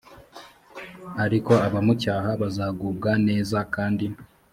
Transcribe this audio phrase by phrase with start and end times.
[1.23, 4.05] ariko abamucyaha bazagubwa neza kandi